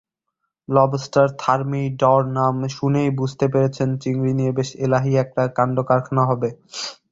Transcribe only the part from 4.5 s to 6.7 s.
বেশ এলাহি একটা কাণ্ড-কারখানা হবে।